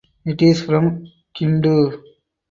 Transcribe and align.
It 0.25 0.41
is 0.41 0.63
from 0.63 1.05
Kindu. 1.37 2.01